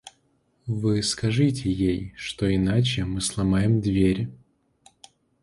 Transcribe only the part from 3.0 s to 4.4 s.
мы сломаем дверь.